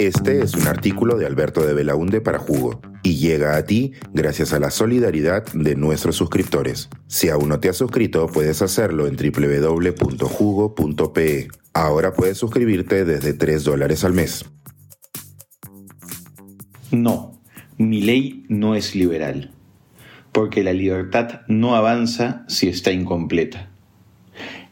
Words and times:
Este 0.00 0.40
es 0.40 0.54
un 0.54 0.66
artículo 0.66 1.18
de 1.18 1.26
Alberto 1.26 1.60
de 1.60 1.74
Belaunde 1.74 2.22
para 2.22 2.38
Jugo 2.38 2.80
y 3.02 3.16
llega 3.16 3.58
a 3.58 3.66
ti 3.66 3.92
gracias 4.14 4.54
a 4.54 4.58
la 4.58 4.70
solidaridad 4.70 5.44
de 5.52 5.76
nuestros 5.76 6.16
suscriptores. 6.16 6.88
Si 7.06 7.28
aún 7.28 7.50
no 7.50 7.60
te 7.60 7.68
has 7.68 7.76
suscrito, 7.76 8.26
puedes 8.26 8.62
hacerlo 8.62 9.06
en 9.06 9.16
www.jugo.pe. 9.16 9.88
Ahora 11.74 12.14
puedes 12.14 12.38
suscribirte 12.38 13.04
desde 13.04 13.34
3 13.34 13.62
dólares 13.62 14.02
al 14.02 14.14
mes. 14.14 14.46
No, 16.90 17.38
mi 17.76 18.00
ley 18.00 18.46
no 18.48 18.74
es 18.74 18.94
liberal, 18.94 19.52
porque 20.32 20.64
la 20.64 20.72
libertad 20.72 21.42
no 21.46 21.76
avanza 21.76 22.46
si 22.48 22.70
está 22.70 22.90
incompleta. 22.90 23.70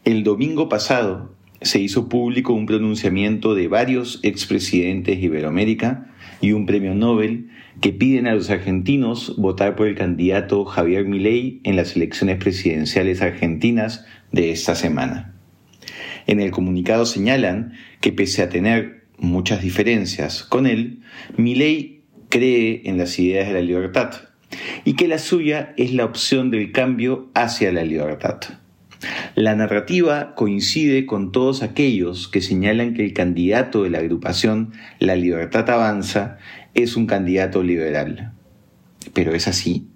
El 0.05 0.23
domingo 0.23 0.69
pasado, 0.69 1.35
se 1.61 1.79
hizo 1.79 2.09
público 2.09 2.53
un 2.53 2.65
pronunciamiento 2.65 3.55
de 3.55 3.67
varios 3.67 4.19
expresidentes 4.23 5.17
de 5.17 5.25
Iberoamérica 5.25 6.11
y 6.41 6.53
un 6.53 6.65
premio 6.65 6.95
Nobel 6.95 7.49
que 7.81 7.93
piden 7.93 8.27
a 8.27 8.35
los 8.35 8.49
argentinos 8.49 9.35
votar 9.37 9.75
por 9.75 9.87
el 9.87 9.95
candidato 9.95 10.65
Javier 10.65 11.05
Milei 11.05 11.59
en 11.63 11.75
las 11.75 11.95
elecciones 11.95 12.37
presidenciales 12.37 13.21
argentinas 13.21 14.05
de 14.31 14.51
esta 14.51 14.75
semana. 14.75 15.33
En 16.27 16.39
el 16.39 16.51
comunicado 16.51 17.05
señalan 17.05 17.73
que 18.01 18.11
pese 18.11 18.43
a 18.43 18.49
tener 18.49 19.05
muchas 19.17 19.61
diferencias 19.61 20.43
con 20.43 20.67
él, 20.67 20.99
Milei 21.37 22.03
cree 22.29 22.83
en 22.85 22.97
las 22.97 23.17
ideas 23.19 23.47
de 23.47 23.53
la 23.53 23.61
libertad 23.61 24.13
y 24.85 24.93
que 24.93 25.07
la 25.07 25.17
suya 25.17 25.73
es 25.77 25.93
la 25.93 26.05
opción 26.05 26.51
del 26.51 26.71
cambio 26.71 27.29
hacia 27.33 27.71
la 27.71 27.83
libertad. 27.83 28.58
La 29.35 29.55
narrativa 29.55 30.35
coincide 30.35 31.05
con 31.05 31.31
todos 31.31 31.63
aquellos 31.63 32.27
que 32.27 32.41
señalan 32.41 32.93
que 32.93 33.05
el 33.05 33.13
candidato 33.13 33.83
de 33.83 33.89
la 33.89 33.99
agrupación 33.99 34.73
La 34.99 35.15
Libertad 35.15 35.69
Avanza 35.69 36.37
es 36.73 36.95
un 36.95 37.05
candidato 37.05 37.63
liberal. 37.63 38.33
¿Pero 39.13 39.33
es 39.33 39.47
así? 39.47 39.87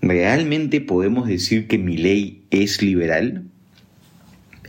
¿Realmente 0.00 0.80
podemos 0.80 1.28
decir 1.28 1.66
que 1.68 1.78
mi 1.78 1.96
ley 1.96 2.42
es 2.50 2.82
liberal? 2.82 3.44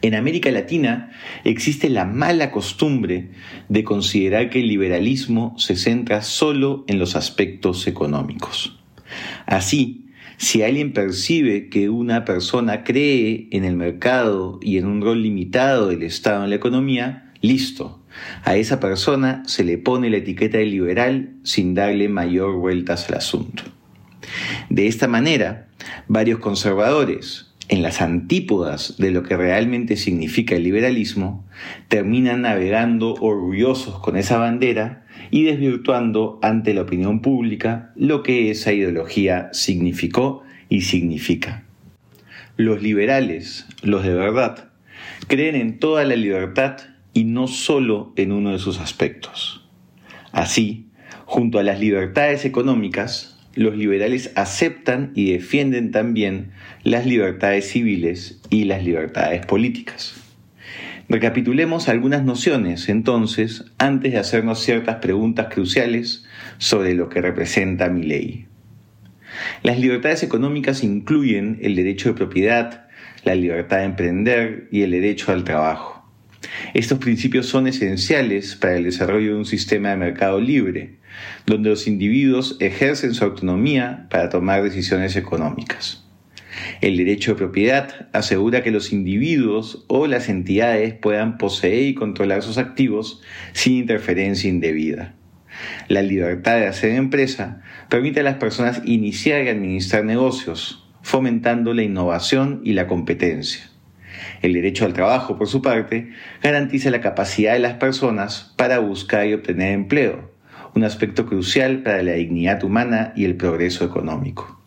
En 0.02 0.16
América 0.16 0.50
Latina 0.52 1.12
existe 1.44 1.90
la 1.90 2.06
mala 2.06 2.52
costumbre 2.52 3.32
de 3.68 3.84
considerar 3.84 4.50
que 4.50 4.60
el 4.60 4.68
liberalismo 4.68 5.56
se 5.58 5.76
centra 5.76 6.22
solo 6.22 6.86
en 6.88 7.00
los 7.00 7.16
aspectos 7.16 7.86
económicos. 7.86 8.80
Así, 9.46 10.09
si 10.40 10.64
alguien 10.64 10.94
percibe 10.94 11.68
que 11.68 11.90
una 11.90 12.24
persona 12.24 12.86
cree 12.86 13.50
en 13.52 13.66
el 13.66 13.76
mercado 13.76 14.58
y 14.62 14.78
en 14.78 14.86
un 14.86 15.02
rol 15.02 15.22
limitado 15.22 15.90
del 15.90 16.02
Estado 16.02 16.46
en 16.46 16.50
la 16.50 16.56
economía, 16.56 17.34
listo. 17.42 18.02
A 18.46 18.56
esa 18.56 18.80
persona 18.80 19.44
se 19.46 19.66
le 19.66 19.78
pone 19.78 20.10
la 20.10 20.18
etiqueta 20.18 20.58
de 20.58 20.66
liberal 20.66 21.34
sin 21.44 21.76
darle 21.76 22.08
mayor 22.08 22.56
vueltas 22.56 23.10
al 23.10 23.18
asunto. 23.18 23.64
De 24.70 24.88
esta 24.88 25.10
manera, 25.10 25.68
varios 26.08 26.40
conservadores, 26.40 27.49
en 27.70 27.84
las 27.84 28.02
antípodas 28.02 28.96
de 28.98 29.12
lo 29.12 29.24
que 29.24 29.38
realmente 29.38 29.96
significa 29.96 30.56
el 30.56 30.64
liberalismo, 30.64 31.46
terminan 31.88 32.42
navegando 32.42 33.14
orgullosos 33.14 34.00
con 34.00 34.18
esa 34.18 34.40
bandera 34.40 35.06
y 35.30 35.44
desvirtuando 35.44 36.40
ante 36.42 36.74
la 36.74 36.82
opinión 36.82 37.22
pública 37.22 37.92
lo 37.96 38.24
que 38.24 38.50
esa 38.50 38.74
ideología 38.74 39.50
significó 39.54 40.44
y 40.68 40.82
significa. 40.82 41.64
Los 42.58 42.82
liberales, 42.82 43.68
los 43.84 44.04
de 44.04 44.16
verdad, 44.16 44.70
creen 45.28 45.56
en 45.56 45.80
toda 45.80 46.04
la 46.06 46.16
libertad 46.16 46.78
y 47.14 47.24
no 47.24 47.48
solo 47.48 48.14
en 48.16 48.32
uno 48.32 48.52
de 48.52 48.60
sus 48.60 48.80
aspectos. 48.80 49.64
Así, 50.32 50.88
junto 51.26 51.60
a 51.60 51.64
las 51.64 51.80
libertades 51.80 52.46
económicas, 52.46 53.39
los 53.56 53.76
liberales 53.76 54.32
aceptan 54.36 55.12
y 55.16 55.32
defienden 55.34 55.92
también 55.92 56.52
las 56.84 57.06
libertades 57.06 57.70
civiles 57.70 58.40
y 58.50 58.66
las 58.66 58.84
libertades 58.84 59.46
políticas. 59.46 60.16
Recapitulemos 61.10 61.90
algunas 61.90 62.24
nociones, 62.24 62.88
entonces, 62.88 63.66
antes 63.80 64.12
de 64.12 64.20
hacernos 64.20 64.60
ciertas 64.60 64.98
preguntas 64.98 65.48
cruciales 65.52 66.26
sobre 66.60 66.94
lo 66.94 67.10
que 67.10 67.20
representa 67.20 67.90
mi 67.90 68.04
ley. 68.04 68.46
Las 69.64 69.80
libertades 69.80 70.22
económicas 70.22 70.84
incluyen 70.84 71.58
el 71.64 71.76
derecho 71.76 72.10
de 72.10 72.16
propiedad, 72.16 72.88
la 73.24 73.34
libertad 73.34 73.78
de 73.78 73.86
emprender 73.86 74.68
y 74.72 74.84
el 74.84 74.92
derecho 74.92 75.32
al 75.32 75.44
trabajo. 75.44 76.08
Estos 76.76 77.00
principios 77.00 77.48
son 77.48 77.66
esenciales 77.66 78.56
para 78.56 78.78
el 78.78 78.84
desarrollo 78.84 79.32
de 79.32 79.40
un 79.40 79.46
sistema 79.46 79.90
de 79.90 79.98
mercado 79.98 80.40
libre, 80.40 80.99
donde 81.46 81.70
los 81.70 81.88
individuos 81.88 82.58
ejercen 82.60 83.14
su 83.14 83.24
autonomía 83.24 84.08
para 84.10 84.30
tomar 84.30 84.64
decisiones 84.64 85.16
económicas. 85.16 86.06
El 86.82 86.98
derecho 86.98 87.32
de 87.32 87.38
propiedad 87.38 88.08
asegura 88.14 88.64
que 88.64 88.72
los 88.72 88.92
individuos 88.92 89.86
o 89.88 90.08
las 90.08 90.30
entidades 90.30 90.94
puedan 90.94 91.38
poseer 91.38 91.84
y 91.84 91.96
controlar 91.96 92.42
sus 92.42 92.58
activos 92.58 93.22
sin 93.54 93.74
interferencia 93.74 94.50
indebida. 94.50 95.14
La 95.88 96.02
libertad 96.02 96.58
de 96.58 96.68
hacer 96.68 96.92
empresa 96.92 97.62
permite 97.90 98.22
a 98.22 98.24
las 98.24 98.36
personas 98.36 98.82
iniciar 98.86 99.44
y 99.44 99.50
administrar 99.50 100.06
negocios, 100.06 100.88
fomentando 101.02 101.74
la 101.74 101.84
innovación 101.84 102.62
y 102.64 102.74
la 102.74 102.88
competencia. 102.88 103.70
El 104.42 104.54
derecho 104.54 104.86
al 104.86 104.94
trabajo, 104.94 105.38
por 105.38 105.48
su 105.48 105.62
parte, 105.62 106.12
garantiza 106.42 106.90
la 106.92 107.02
capacidad 107.02 107.54
de 107.54 107.60
las 107.60 107.74
personas 107.76 108.54
para 108.58 108.80
buscar 108.80 109.28
y 109.28 109.34
obtener 109.34 109.74
empleo, 109.74 110.32
un 110.76 110.84
aspecto 110.84 111.26
crucial 111.26 111.84
para 111.84 112.04
la 112.04 112.14
dignidad 112.14 112.64
humana 112.64 113.14
y 113.16 113.26
el 113.26 113.36
progreso 113.36 113.86
económico. 113.86 114.60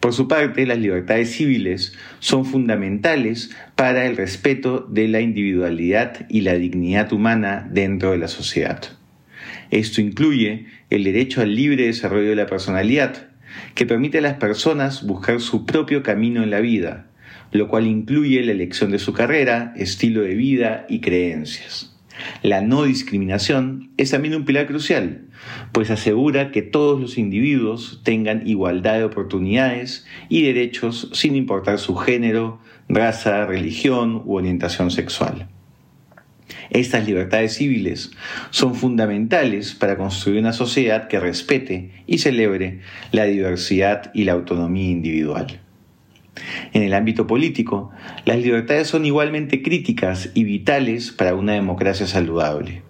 Por 0.00 0.12
su 0.12 0.28
parte, 0.28 0.66
las 0.66 0.78
libertades 0.78 1.32
civiles 1.32 1.94
son 2.20 2.44
fundamentales 2.44 3.50
para 3.74 4.06
el 4.06 4.16
respeto 4.16 4.86
de 4.88 5.08
la 5.08 5.20
individualidad 5.20 6.26
y 6.28 6.42
la 6.42 6.54
dignidad 6.54 7.12
humana 7.12 7.66
dentro 7.70 8.12
de 8.12 8.18
la 8.18 8.28
sociedad. 8.28 8.82
Esto 9.70 10.00
incluye 10.00 10.66
el 10.90 11.04
derecho 11.04 11.40
al 11.40 11.54
libre 11.54 11.86
desarrollo 11.86 12.30
de 12.30 12.36
la 12.36 12.46
personalidad, 12.46 13.28
que 13.74 13.86
permite 13.86 14.18
a 14.18 14.22
las 14.22 14.34
personas 14.34 15.06
buscar 15.06 15.40
su 15.40 15.66
propio 15.66 16.02
camino 16.02 16.42
en 16.42 16.50
la 16.50 16.60
vida, 16.60 17.06
lo 17.52 17.68
cual 17.68 17.86
incluye 17.86 18.42
la 18.42 18.52
elección 18.52 18.90
de 18.90 18.98
su 18.98 19.12
carrera, 19.12 19.72
estilo 19.76 20.22
de 20.22 20.34
vida 20.34 20.86
y 20.88 21.00
creencias. 21.00 21.95
La 22.42 22.60
no 22.60 22.84
discriminación 22.84 23.90
es 23.96 24.10
también 24.10 24.34
un 24.34 24.44
pilar 24.44 24.66
crucial, 24.66 25.26
pues 25.72 25.90
asegura 25.90 26.50
que 26.50 26.62
todos 26.62 27.00
los 27.00 27.18
individuos 27.18 28.00
tengan 28.04 28.46
igualdad 28.46 28.98
de 28.98 29.04
oportunidades 29.04 30.06
y 30.28 30.42
derechos 30.42 31.10
sin 31.12 31.36
importar 31.36 31.78
su 31.78 31.96
género, 31.96 32.60
raza, 32.88 33.46
religión 33.46 34.22
u 34.24 34.36
orientación 34.36 34.90
sexual. 34.90 35.48
Estas 36.70 37.06
libertades 37.06 37.54
civiles 37.54 38.10
son 38.50 38.74
fundamentales 38.74 39.74
para 39.74 39.96
construir 39.96 40.40
una 40.40 40.52
sociedad 40.52 41.08
que 41.08 41.20
respete 41.20 41.90
y 42.06 42.18
celebre 42.18 42.80
la 43.12 43.24
diversidad 43.24 44.10
y 44.14 44.24
la 44.24 44.32
autonomía 44.32 44.90
individual. 44.90 45.60
En 46.72 46.82
el 46.82 46.94
ámbito 46.94 47.26
político, 47.26 47.90
las 48.24 48.38
libertades 48.38 48.88
son 48.88 49.06
igualmente 49.06 49.62
críticas 49.62 50.30
y 50.34 50.44
vitales 50.44 51.10
para 51.10 51.34
una 51.34 51.52
democracia 51.52 52.06
saludable. 52.06 52.82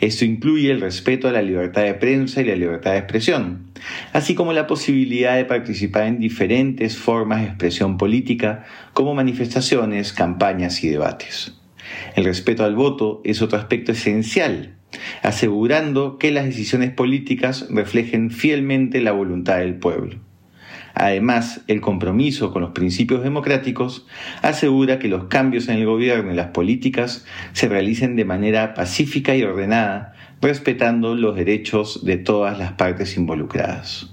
Esto 0.00 0.24
incluye 0.24 0.70
el 0.70 0.80
respeto 0.80 1.28
a 1.28 1.32
la 1.32 1.42
libertad 1.42 1.82
de 1.82 1.94
prensa 1.94 2.40
y 2.40 2.44
la 2.44 2.56
libertad 2.56 2.92
de 2.92 2.98
expresión, 2.98 3.66
así 4.12 4.34
como 4.34 4.52
la 4.52 4.66
posibilidad 4.66 5.36
de 5.36 5.44
participar 5.44 6.04
en 6.04 6.18
diferentes 6.18 6.96
formas 6.96 7.40
de 7.40 7.48
expresión 7.48 7.98
política 7.98 8.64
como 8.92 9.14
manifestaciones, 9.14 10.12
campañas 10.12 10.82
y 10.84 10.88
debates. 10.88 11.54
El 12.14 12.24
respeto 12.24 12.64
al 12.64 12.74
voto 12.74 13.20
es 13.24 13.42
otro 13.42 13.58
aspecto 13.58 13.92
esencial, 13.92 14.74
asegurando 15.22 16.18
que 16.18 16.30
las 16.30 16.46
decisiones 16.46 16.92
políticas 16.92 17.66
reflejen 17.70 18.30
fielmente 18.30 19.00
la 19.00 19.12
voluntad 19.12 19.58
del 19.58 19.76
pueblo. 19.76 20.25
Además, 20.98 21.60
el 21.66 21.82
compromiso 21.82 22.54
con 22.54 22.62
los 22.62 22.70
principios 22.70 23.22
democráticos 23.22 24.06
asegura 24.40 24.98
que 24.98 25.08
los 25.08 25.24
cambios 25.24 25.68
en 25.68 25.76
el 25.76 25.84
gobierno 25.84 26.32
y 26.32 26.34
las 26.34 26.48
políticas 26.48 27.26
se 27.52 27.68
realicen 27.68 28.16
de 28.16 28.24
manera 28.24 28.72
pacífica 28.72 29.36
y 29.36 29.42
ordenada, 29.42 30.14
respetando 30.40 31.14
los 31.14 31.36
derechos 31.36 32.02
de 32.06 32.16
todas 32.16 32.58
las 32.58 32.72
partes 32.72 33.18
involucradas. 33.18 34.10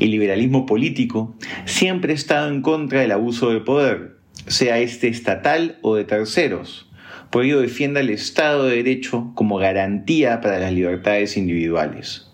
El 0.00 0.10
liberalismo 0.10 0.66
político 0.66 1.36
siempre 1.64 2.10
ha 2.12 2.16
estado 2.16 2.48
en 2.48 2.60
contra 2.60 3.02
del 3.02 3.12
abuso 3.12 3.50
de 3.50 3.60
poder, 3.60 4.16
sea 4.48 4.80
este 4.80 5.06
estatal 5.06 5.78
o 5.82 5.94
de 5.94 6.04
terceros. 6.04 6.90
Por 7.30 7.44
ello 7.44 7.60
defiende 7.60 8.00
al 8.00 8.10
Estado 8.10 8.64
de 8.64 8.78
Derecho 8.78 9.30
como 9.36 9.58
garantía 9.58 10.40
para 10.40 10.58
las 10.58 10.72
libertades 10.72 11.36
individuales. 11.36 12.32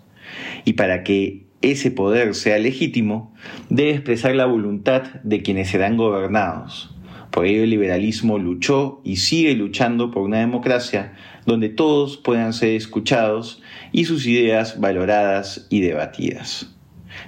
Y 0.64 0.74
para 0.74 1.04
que 1.04 1.43
ese 1.70 1.90
poder 1.90 2.34
sea 2.34 2.58
legítimo, 2.58 3.34
debe 3.68 3.92
expresar 3.92 4.34
la 4.34 4.46
voluntad 4.46 5.02
de 5.22 5.42
quienes 5.42 5.70
serán 5.70 5.96
gobernados, 5.96 6.90
Por 7.30 7.46
ello 7.46 7.64
el 7.64 7.70
liberalismo 7.70 8.38
luchó 8.38 9.00
y 9.02 9.16
sigue 9.16 9.54
luchando 9.54 10.12
por 10.12 10.22
una 10.22 10.38
democracia 10.38 11.14
donde 11.46 11.68
todos 11.68 12.16
puedan 12.16 12.52
ser 12.52 12.70
escuchados 12.76 13.60
y 13.90 14.04
sus 14.04 14.26
ideas 14.26 14.78
valoradas 14.78 15.66
y 15.68 15.80
debatidas. 15.80 16.72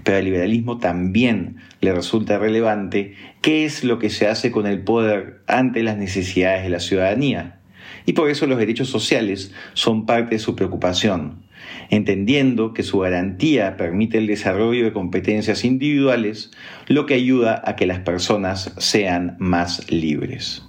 Pero 0.04 0.18
al 0.18 0.24
liberalismo 0.24 0.78
también 0.78 1.56
le 1.80 1.92
resulta 1.92 2.38
relevante 2.38 3.14
qué 3.40 3.64
es 3.64 3.82
lo 3.82 3.98
que 3.98 4.10
se 4.10 4.28
hace 4.28 4.52
con 4.52 4.66
el 4.66 4.82
poder 4.82 5.42
ante 5.48 5.82
las 5.82 5.96
necesidades 5.96 6.62
de 6.62 6.70
la 6.70 6.80
ciudadanía. 6.80 7.60
Y 8.04 8.12
por 8.12 8.30
eso 8.30 8.46
los 8.46 8.58
derechos 8.58 8.88
sociales 8.88 9.52
son 9.74 10.06
parte 10.06 10.36
de 10.36 10.38
su 10.38 10.54
preocupación, 10.54 11.45
entendiendo 11.90 12.72
que 12.72 12.82
su 12.82 12.98
garantía 12.98 13.76
permite 13.76 14.18
el 14.18 14.26
desarrollo 14.26 14.84
de 14.84 14.92
competencias 14.92 15.64
individuales, 15.64 16.50
lo 16.86 17.06
que 17.06 17.14
ayuda 17.14 17.62
a 17.64 17.76
que 17.76 17.86
las 17.86 18.00
personas 18.00 18.74
sean 18.78 19.36
más 19.38 19.90
libres. 19.90 20.62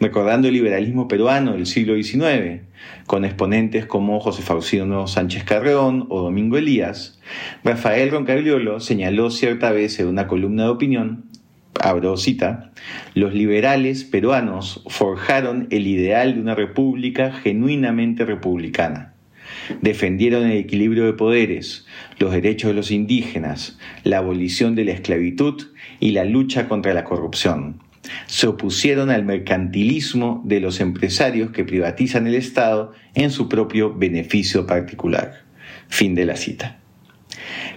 Recordando 0.00 0.48
el 0.48 0.54
liberalismo 0.54 1.08
peruano 1.08 1.52
del 1.52 1.66
siglo 1.66 1.94
XIX, 1.94 2.62
con 3.06 3.24
exponentes 3.24 3.86
como 3.86 4.20
José 4.20 4.42
Faustino 4.42 5.06
Sánchez 5.06 5.44
Carreón 5.44 6.06
o 6.08 6.22
Domingo 6.22 6.56
Elías, 6.56 7.20
Rafael 7.64 8.10
Roncagliolo 8.10 8.80
señaló 8.80 9.30
cierta 9.30 9.70
vez 9.70 10.00
en 10.00 10.06
una 10.06 10.26
columna 10.26 10.64
de 10.64 10.70
opinión 10.70 11.24
abro 11.80 12.16
cita, 12.16 12.72
los 13.14 13.34
liberales 13.34 14.04
peruanos 14.04 14.82
forjaron 14.88 15.68
el 15.70 15.86
ideal 15.86 16.34
de 16.34 16.40
una 16.40 16.54
república 16.54 17.32
genuinamente 17.32 18.24
republicana 18.24 19.14
defendieron 19.80 20.44
el 20.44 20.58
equilibrio 20.58 21.04
de 21.04 21.12
poderes, 21.12 21.86
los 22.18 22.32
derechos 22.32 22.68
de 22.68 22.74
los 22.74 22.90
indígenas, 22.90 23.78
la 24.04 24.18
abolición 24.18 24.74
de 24.74 24.84
la 24.84 24.92
esclavitud 24.92 25.68
y 26.00 26.12
la 26.12 26.24
lucha 26.24 26.68
contra 26.68 26.94
la 26.94 27.04
corrupción. 27.04 27.80
Se 28.26 28.46
opusieron 28.46 29.10
al 29.10 29.24
mercantilismo 29.24 30.42
de 30.44 30.60
los 30.60 30.80
empresarios 30.80 31.50
que 31.50 31.64
privatizan 31.64 32.26
el 32.26 32.34
Estado 32.34 32.92
en 33.14 33.30
su 33.30 33.48
propio 33.48 33.94
beneficio 33.94 34.66
particular. 34.66 35.44
Fin 35.88 36.14
de 36.14 36.24
la 36.24 36.36
cita. 36.36 36.78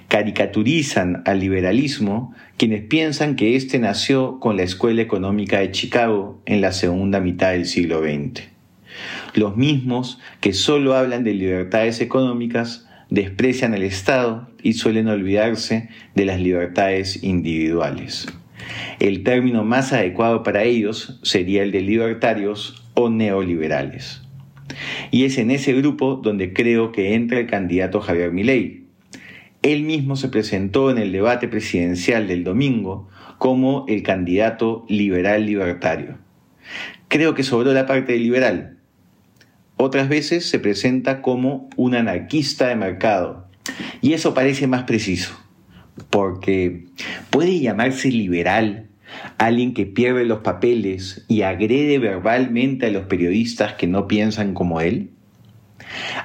Caricaturizan 0.08 1.24
al 1.26 1.40
liberalismo 1.40 2.34
quienes 2.58 2.84
piensan 2.84 3.36
que 3.36 3.56
éste 3.56 3.80
nació 3.80 4.40
con 4.40 4.58
la 4.58 4.64
Escuela 4.64 5.02
Económica 5.02 5.60
de 5.60 5.72
Chicago 5.72 6.42
en 6.46 6.62
la 6.62 6.72
segunda 6.72 7.20
mitad 7.20 7.52
del 7.52 7.66
siglo 7.66 8.02
XX 8.02 8.52
los 9.34 9.56
mismos 9.56 10.20
que 10.40 10.54
solo 10.54 10.96
hablan 10.96 11.24
de 11.24 11.34
libertades 11.34 12.02
económicas 12.02 12.88
desprecian 13.10 13.74
el 13.74 13.84
Estado 13.84 14.50
y 14.64 14.74
suelen 14.74 15.08
olvidarse 15.08 15.90
de 16.16 16.26
las 16.26 16.40
libertades 16.40 17.24
individuales. 17.24 18.28
El 19.00 19.24
término 19.24 19.64
más 19.64 19.94
adecuado 19.94 20.44
para 20.44 20.64
ellos 20.64 21.20
sería 21.24 21.64
el 21.64 21.72
de 21.72 21.82
libertarios 21.82 22.84
o 22.94 23.10
neoliberales. 23.10 24.22
Y 25.12 25.26
es 25.26 25.38
en 25.38 25.52
ese 25.52 25.74
grupo 25.74 26.16
donde 26.16 26.54
creo 26.54 26.92
que 26.92 27.14
entra 27.14 27.40
el 27.40 27.48
candidato 27.48 28.00
Javier 28.00 28.32
Milei. 28.32 28.86
Él 29.62 29.84
mismo 29.84 30.16
se 30.16 30.30
presentó 30.30 30.90
en 30.90 30.98
el 30.98 31.12
debate 31.12 31.48
presidencial 31.48 32.28
del 32.28 32.44
domingo 32.44 33.10
como 33.38 33.86
el 33.88 34.04
candidato 34.04 34.86
liberal 34.88 35.46
libertario. 35.46 36.18
Creo 37.10 37.34
que 37.34 37.44
sobró 37.44 37.74
la 37.74 37.86
parte 37.86 38.14
de 38.14 38.20
liberal, 38.20 38.78
otras 39.82 40.10
veces 40.10 40.50
se 40.50 40.60
presenta 40.60 41.22
como 41.22 41.70
un 41.76 41.96
anarquista 41.96 42.68
de 42.68 42.76
mercado. 42.76 43.48
Y 44.02 44.14
eso 44.14 44.34
parece 44.34 44.68
más 44.68 44.84
preciso, 44.84 45.40
porque 46.10 46.86
puede 47.30 47.60
llamarse 47.60 48.10
liberal 48.10 48.88
alguien 49.38 49.74
que 49.74 49.86
pierde 49.86 50.26
los 50.26 50.40
papeles 50.40 51.26
y 51.28 51.42
agrede 51.42 52.00
verbalmente 52.00 52.88
a 52.88 52.92
los 52.92 53.06
periodistas 53.06 53.74
que 53.74 53.88
no 53.88 54.08
piensan 54.08 54.54
como 54.54 54.82
él? 54.82 55.12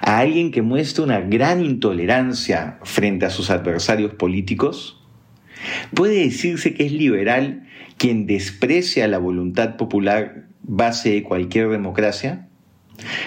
¿A 0.00 0.18
alguien 0.18 0.52
que 0.52 0.62
muestra 0.62 1.04
una 1.04 1.20
gran 1.20 1.64
intolerancia 1.64 2.78
frente 2.84 3.26
a 3.26 3.30
sus 3.30 3.50
adversarios 3.50 4.14
políticos? 4.14 5.02
¿Puede 5.94 6.24
decirse 6.24 6.74
que 6.74 6.86
es 6.86 6.92
liberal 6.92 7.66
quien 7.96 8.26
desprecia 8.26 9.08
la 9.08 9.18
voluntad 9.18 9.76
popular 9.76 10.46
base 10.62 11.10
de 11.10 11.22
cualquier 11.22 11.70
democracia? 11.70 12.45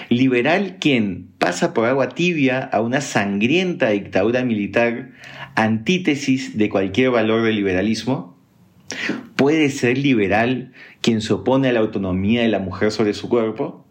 Liberal 0.08 0.76
quien 0.80 1.28
pasa 1.38 1.72
por 1.74 1.86
agua 1.86 2.10
tibia 2.10 2.60
a 2.60 2.80
una 2.80 3.00
sangrienta 3.00 3.90
dictadura 3.90 4.44
militar, 4.44 5.10
antítesis 5.54 6.58
de 6.58 6.68
cualquier 6.68 7.10
valor 7.10 7.42
del 7.42 7.56
liberalismo. 7.56 8.36
¿Puede 9.36 9.70
ser 9.70 9.98
liberal 9.98 10.72
quien 11.00 11.20
se 11.20 11.32
opone 11.32 11.68
a 11.68 11.72
la 11.72 11.80
autonomía 11.80 12.42
de 12.42 12.48
la 12.48 12.58
mujer 12.58 12.90
sobre 12.90 13.14
su 13.14 13.28
cuerpo? 13.28 13.86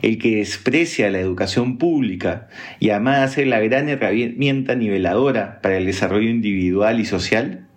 El 0.00 0.18
que 0.18 0.36
desprecia 0.36 1.10
la 1.10 1.18
educación 1.18 1.76
pública 1.76 2.48
y 2.80 2.90
ama 2.90 3.22
a 3.22 3.28
ser 3.28 3.48
la 3.48 3.60
gran 3.60 3.88
herramienta 3.88 4.74
niveladora 4.74 5.60
para 5.60 5.76
el 5.76 5.86
desarrollo 5.86 6.30
individual 6.30 7.00
y 7.00 7.04
social? 7.04 7.68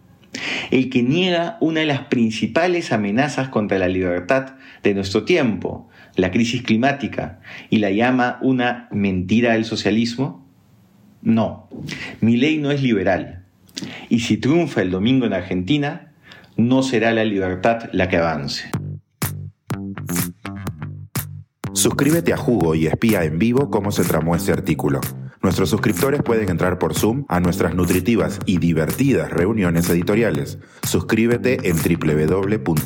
el 0.72 0.90
que 0.90 1.04
niega 1.04 1.58
una 1.60 1.82
de 1.82 1.86
las 1.86 2.06
principales 2.06 2.92
amenazas 2.92 3.50
contra 3.50 3.78
la 3.78 3.88
libertad 3.88 4.54
de 4.84 4.94
nuestro 4.94 5.24
tiempo, 5.24 5.90
la 6.16 6.32
crisis 6.32 6.62
climática 6.64 7.40
y 7.70 7.78
la 7.80 7.92
llama 7.92 8.40
una 8.42 8.88
mentira 8.92 9.54
del 9.54 9.66
socialismo? 9.66 10.48
No, 11.22 11.70
mi 12.20 12.38
ley 12.38 12.58
no 12.58 12.72
es 12.72 12.82
liberal. 12.82 13.46
Y 14.10 14.20
si 14.20 14.38
triunfa 14.38 14.82
el 14.82 14.92
domingo 14.92 15.26
en 15.26 15.34
Argentina, 15.34 16.14
no 16.58 16.84
será 16.84 17.12
la 17.12 17.24
libertad 17.24 17.90
la 17.94 18.10
que 18.10 18.18
avance. 18.18 18.72
Suscríbete 21.74 22.34
a 22.34 22.38
Jugo 22.38 22.76
y 22.76 22.88
espía 22.88 23.24
en 23.24 23.40
vivo 23.40 23.70
cómo 23.70 23.92
se 23.92 24.04
tramó 24.04 24.36
este 24.36 24.52
artículo. 24.52 25.00
Nuestros 25.42 25.70
suscriptores 25.70 26.22
pueden 26.22 26.50
entrar 26.50 26.78
por 26.78 26.94
Zoom 26.94 27.26
a 27.28 27.40
nuestras 27.40 27.74
nutritivas 27.74 28.40
y 28.46 28.60
divertidas 28.60 29.32
reuniones 29.32 29.90
editoriales. 29.90 30.60
Suscríbete 30.84 31.58
en 31.68 31.78
www.jugo.pe. 31.78 32.82